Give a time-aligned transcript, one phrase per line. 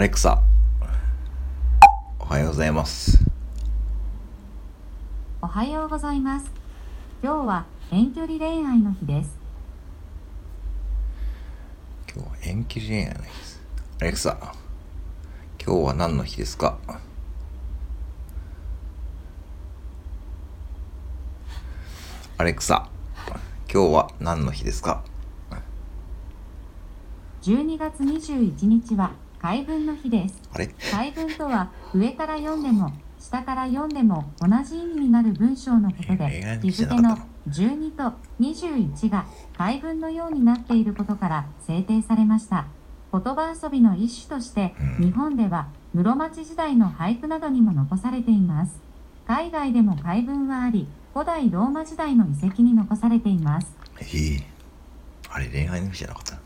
[0.00, 0.42] アレクサ、
[2.18, 3.22] おはようございます。
[5.42, 6.50] おはようございます。
[7.22, 9.36] 今日は遠距離恋愛の日です。
[12.14, 13.60] 今日は遠距離恋愛の日です。
[14.00, 14.38] アレクサ、
[15.62, 16.78] 今日は何の日ですか？
[22.38, 22.88] アレクサ、
[23.70, 25.04] 今日は何の日ですか
[27.42, 30.42] ？12月21日は海文の日です。
[30.52, 30.66] あれ？
[31.36, 37.18] とは上から読んでも下から読んでも同じ意味になる文章のこと恋で日付の
[37.48, 39.26] 12と21が
[39.56, 42.66] 海文のようになっていることから制定されました。
[43.12, 48.80] 言葉遊びの一種としてうん日本では室町時代の俳句などにも残されています。
[49.26, 53.74] 海外でも海文はあり古代ローマ時代の遺跡に残されています。
[54.00, 54.46] ええ
[55.32, 56.38] あれ恋愛の日じゃなかった？